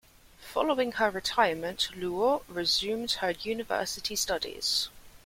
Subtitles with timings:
[0.41, 4.89] Following her retirement, Luo resumed her university studies.